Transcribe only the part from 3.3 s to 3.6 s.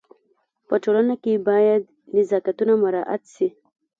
سي.